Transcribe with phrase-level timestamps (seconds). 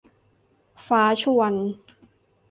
[0.87, 1.53] ฟ้าชวน